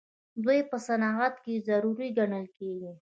[0.43, 2.91] دوی په صنعت کې ضروري ګڼل کیږي.